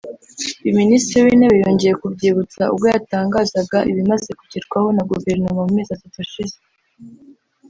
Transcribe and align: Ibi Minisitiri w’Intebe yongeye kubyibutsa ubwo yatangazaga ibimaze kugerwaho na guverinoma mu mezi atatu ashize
Ibi 0.65 0.71
Minisitiri 0.81 1.23
w’Intebe 1.25 1.55
yongeye 1.63 1.93
kubyibutsa 2.01 2.61
ubwo 2.73 2.85
yatangazaga 2.93 3.77
ibimaze 3.91 4.29
kugerwaho 4.39 4.87
na 4.95 5.03
guverinoma 5.09 5.61
mu 5.67 5.71
mezi 5.77 5.91
atatu 5.95 6.17
ashize 6.25 6.57